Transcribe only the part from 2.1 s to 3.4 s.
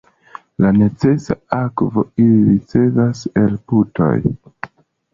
ili ricevas